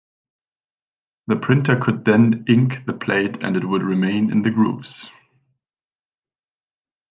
[1.27, 5.07] The printer could then ink the plate, and it would remain in the grooves.